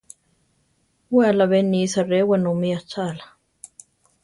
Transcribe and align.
We 1.13 1.21
alábe 1.31 1.59
nisa 1.69 2.01
re 2.09 2.19
wenómi 2.29 2.69
achála. 2.79 3.25